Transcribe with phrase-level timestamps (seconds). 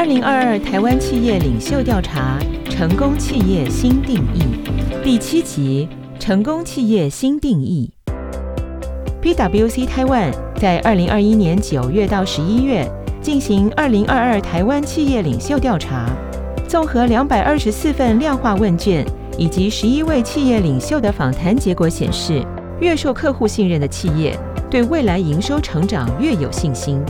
[0.00, 2.38] 二零二二台湾企业领袖调查：
[2.70, 4.40] 成功企业新定义
[5.04, 5.86] 第七集：
[6.18, 7.92] 成功企业新定义。
[9.20, 12.90] PwC Taiwan 在二零二一年九月到十一月
[13.20, 16.08] 进行二零二二台湾企业领袖调查，
[16.66, 19.04] 综合两百二十四份量化问卷
[19.36, 22.42] 以及十一位企业领袖的访谈结果显示，
[22.80, 24.34] 越受客户信任的企业，
[24.70, 27.04] 对未来营收成长越有信心。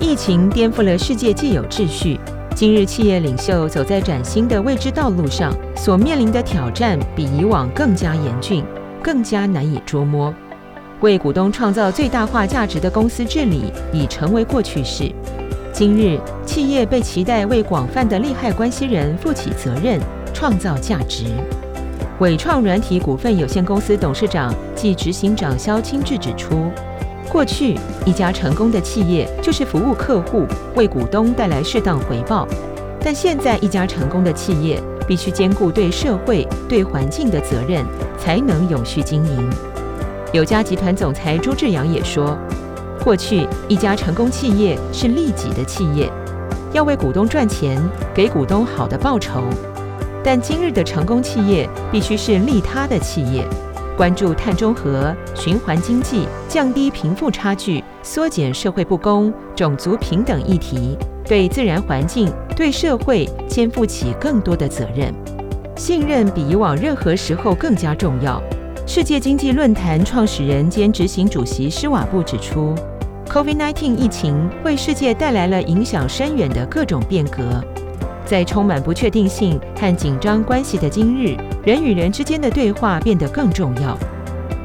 [0.00, 2.18] 疫情颠覆了世界既有秩序，
[2.54, 8.64] 今日企业领袖走在崭新的未知道路上，所面临的挑战比以往更加严峻，
[9.02, 10.34] 更加难以捉摸。
[11.00, 15.10] 为股东创造最大化价值的公司治理已成为过去式。
[15.72, 20.00] 今日，企业被期待为广泛的利害关系人负起责任，
[20.32, 21.24] 创造价值。
[22.20, 26.70] 伟创软体股份有限公司董事长暨执行长萧清志指出，
[27.34, 32.46] 过去一家成功的企业就是服务客户，为股东带来适当回报。
[33.00, 37.84] 但现在，一家成功的企业必须兼顾对社会、对环境的责任，
[38.16, 39.50] 才能永续经营。
[40.32, 42.38] 友嘉集团总裁朱志阳也说，
[43.02, 46.08] 过去一家成功企业是利己的企业，
[46.72, 47.82] 要为股东赚钱，
[48.14, 49.42] 给股东好的报酬。
[50.22, 53.44] 但今日的成功企业必须是利他的企业，
[53.96, 65.14] 关注碳中和、循环经济、降低贫富差距、缩减社会不公、种族平等议题，对自然环境、对社会肩负起更多的责任。
[65.76, 68.42] 信任比以往任何时候更加重要。
[68.86, 72.74] 世界经济论坛创始人兼执行主席施瓦布指出
[73.28, 77.62] ，COVID-19 疫情为世界带来了影响深远的各种变革。
[78.26, 83.98] 在充满不确定性和紧张关系的今日，人与人之间的对话变得更重要。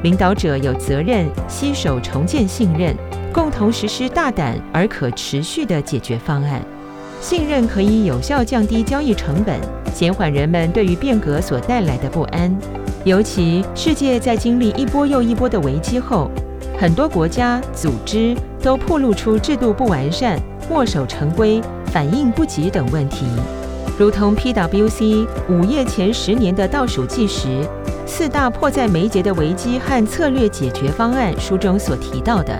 [0.02, 2.94] 领导者有责任携手重建信任，
[3.32, 6.62] 共同实施大胆而可持续的解决方案。
[7.20, 9.58] 信任可以有效降低交易成本，
[9.94, 12.54] 减缓人们对于变革所带来的不安。
[13.04, 16.30] 尤其世界在经历一波又一波的危机后，
[16.78, 21.60] 很多国家组织都暴露出制度不完善、墨守成规。
[21.86, 23.26] 反应不及等问题，
[24.00, 27.62] 如同 PwC 午夜前十年的倒数计时，
[28.06, 32.58] 四大迫在眉睫的危机和策略解决方案书中所提到的，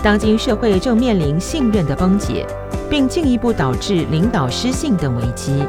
[0.00, 2.46] 当今社会正面临信任的崩解，
[2.88, 5.60] 并进一步导致领导失信等危机。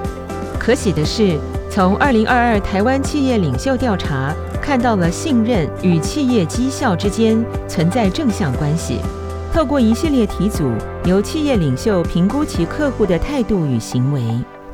[0.60, 1.36] 可喜的是，
[1.68, 9.00] 从2022台湾企业领袖调查看到了信任与企业绩效之间存在正向关系。
[9.52, 10.72] 透过一系列题组，
[11.06, 14.22] 由企业领袖评估其客户的态度与行为，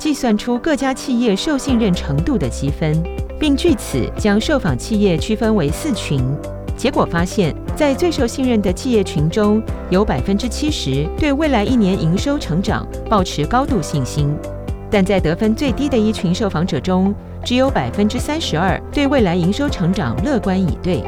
[0.03, 3.01] 计算出各家企业受信任程度的积分，
[3.39, 6.21] 并据此将受访企业区分为四群。
[6.75, 14.27] 结果发现，在最受信任的企业群中，有百分之七十对未来一年营收成长抱持高度信心；
[14.91, 21.01] 但在得分最低的一群受访者中，只有百分之三十二对未来营收成长乐观以对。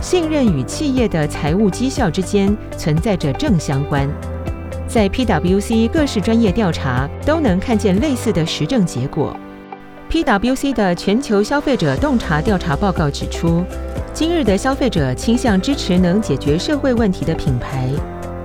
[0.00, 4.08] 信任与企业的财务绩效之间存在着正相关，
[4.92, 9.34] 在 PwC 各式专业调查都能看见类似的实证结果。
[10.10, 13.64] PwC 的全球消费者洞察调查报告指出，
[14.12, 17.88] 今日的消费者倾向支持能解决社会问题的品牌，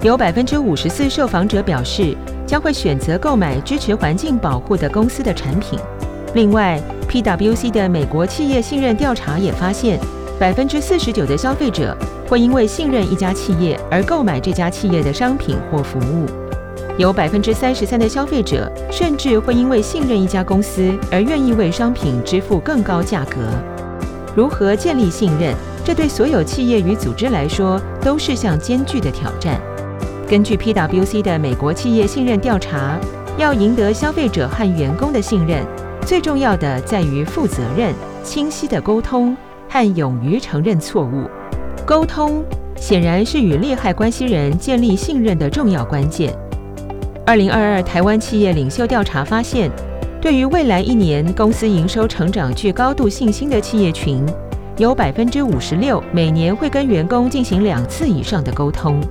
[0.02, 2.16] 有百分之五十四受访者表示
[2.46, 5.78] 将会选择购买支持环境保护的公司的产品。
[6.34, 10.00] 另外，PwC 的美国企业信任调查也发现。
[10.40, 16.28] 百分之四十九的消费者会因为信任一家企业而购买这家企业的商品或服务，
[16.96, 23.38] 有百分之三十三的消费者甚至会因为信任一家公司而愿意为商品支付更高价格。
[24.36, 25.56] 如何建立信任？
[25.84, 29.60] 这对所有企业与组织来说都是项艰巨的挑战。
[30.30, 33.00] 根据 PwC 的美国企业信任调查，
[33.38, 35.66] 要赢得消费者和员工的信任，
[36.06, 37.92] 最重要的在于负责任、
[38.24, 39.36] 清晰的沟通。
[39.70, 41.30] 和勇于承认错误，
[41.86, 42.44] 沟通
[42.76, 46.34] 显然是与利害关系人建立信任的重要关键。
[47.26, 49.70] 二零二二台湾企业领袖调查发现，
[50.22, 54.26] 对于未来一年公司营收成长具高度信心的企业群，
[54.78, 59.02] 有百分之五十六每年会跟员工进行两次以上的沟通；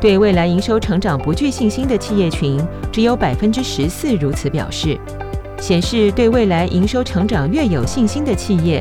[0.00, 2.60] 对未来营收成长不具信心的企业群，
[2.92, 4.96] 只有百分之十四如此表示，
[5.58, 8.80] 显示对未来营收成长越有信心的企业。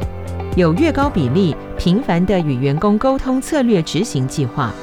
[0.57, 4.73] 有越高比例频繁地与员工沟通策略执行计划。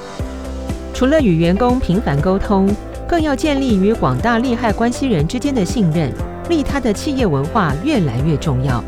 [0.95, 2.71] 除了与员工频繁沟通，
[3.09, 6.13] 更要建立与广大利害关系人之间的信任。
[6.49, 8.85] 利他的企业文化越来越重要。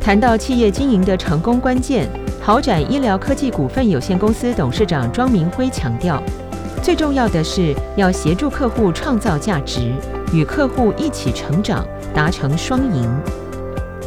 [0.00, 2.08] 谈到企业经营的成功关键，
[2.40, 6.22] 豪展医疗科技股份有限公司董事长庄明辉强调，
[6.80, 9.92] 最重要的是要协助客户创造价值，
[10.32, 13.41] 与客户一起成长，达成双赢。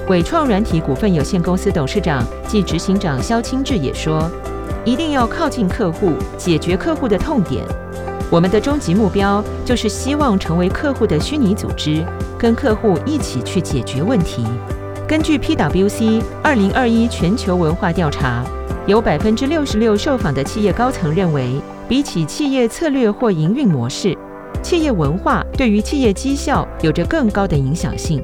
[0.07, 4.29] 伟创软体股份有限公司董事长暨执行长萧清志也说
[4.85, 7.65] ：“一定要靠近客户，解决客户的痛点。
[8.29, 12.05] 我们的终极目标就是希望成为客户的虚拟组织，
[12.37, 14.45] 跟客户一起去解决问题。”
[15.09, 18.43] 根据 PwC 二零二一全球文化调查，
[18.85, 21.59] 有百分之六十六受访的企业高层认为，
[21.89, 24.15] 比起企业策略或营运模式，
[24.61, 28.23] 企业文化对于企业绩效有着更高的影响性。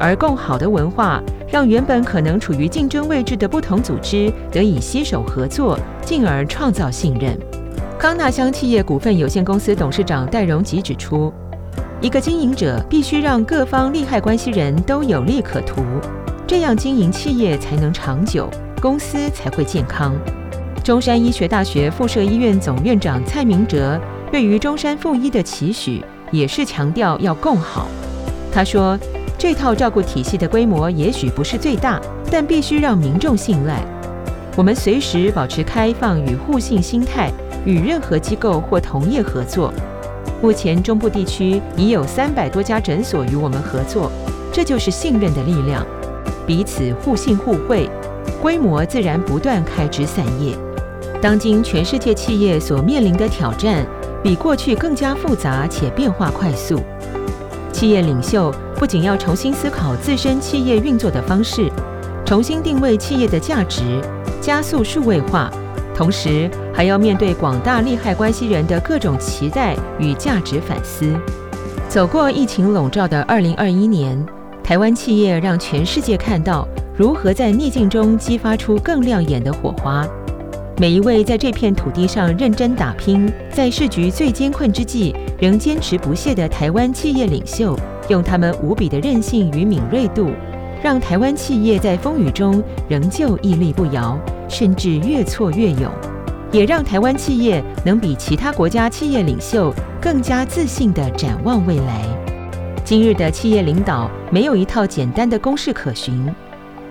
[0.00, 7.38] 而更好的文化，让原本可能处于竞争位置的不同组织得以携手合作，进而创造信任。
[7.98, 11.32] 康纳香企业股份有限公司董事长戴荣吉指出，
[12.00, 15.82] 一个经营者必须让各方利害关系人都有利可图，
[16.46, 18.48] 这样经营企业才能长久，
[18.80, 20.14] 公司才会健康。
[20.84, 27.88] 中山医学大学附设医院总院长蔡明哲对于中山附一的期许，也是强调要共好。
[28.52, 28.96] 他说。
[29.38, 33.80] 这套照顾体系的规模也许不是最大，但必须让民众信赖。
[34.56, 37.30] 我们随时保持开放与互信心态，
[37.64, 39.72] 与任何机构或同业合作。
[40.42, 44.10] 目前中部地区已有三百多家诊所与我们合作，
[44.52, 45.86] 这就是信任的力量，
[46.44, 47.88] 彼此互信互惠，
[48.42, 50.56] 规模自然不断开枝散叶。
[51.22, 53.86] 当今全世界企业所面临的挑战，
[54.20, 56.80] 比过去更加复杂且变化快速。
[57.78, 61.70] 企业领袖不仅要重新思考自身企业运作的方式，
[62.24, 64.00] 重新定位企业的价值，
[64.40, 65.48] 加速数位化，
[65.94, 71.14] 同时还要面对广大利害关系人的各种期待与价值反思。
[71.88, 74.26] 走过疫情笼罩的二零二一年，
[74.64, 76.66] 台湾企业让全世界看到
[76.96, 80.04] 如何在逆境中激发出更亮眼的火花。
[80.80, 90.30] 每一位在这片土地上认真打拼，在市局最艰困之际仍坚持不懈的台湾企业领袖，用他们无比的韧性与敏锐度，
[90.82, 94.18] 让台湾企业在风雨中仍旧屹立不摇，
[94.48, 95.92] 甚至越挫越勇，
[96.50, 102.02] 也让台湾企业能比其他国家企业领袖更加自信地展望未来。
[102.84, 106.28] 今日的企业领导没有一套简单的公式可循。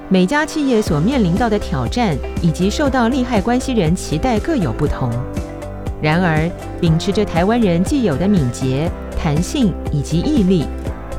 [0.08, 5.12] 每家企业所面临到的挑战以及受到利害关系人期待各有不同。
[6.02, 6.50] 然而，
[6.80, 10.66] 秉持着台湾人既有的敏捷、弹性以及毅力，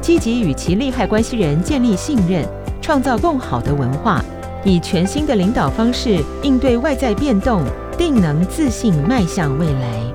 [0.01, 2.45] 积极与其利害关系人建立信任，
[2.81, 4.25] 创造更好的文化，
[4.65, 7.63] 以全新的领导方式应对外在变动，
[7.97, 10.08] 定能自信迈向未来。